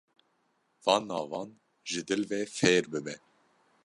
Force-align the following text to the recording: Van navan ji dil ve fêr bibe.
Van 0.85 1.03
navan 1.09 1.49
ji 1.89 1.99
dil 2.07 2.23
ve 2.29 2.39
fêr 2.57 2.83
bibe. 2.91 3.15